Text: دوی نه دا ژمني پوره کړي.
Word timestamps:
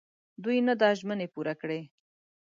دوی 0.43 0.57
نه 0.67 0.73
دا 0.81 0.89
ژمني 0.99 1.27
پوره 1.33 1.53
کړي. 1.61 1.79